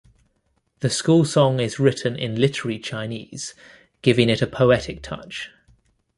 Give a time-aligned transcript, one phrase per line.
[0.79, 3.53] The school song is written in literary Chinese,
[4.01, 5.51] giving it a poetic touch.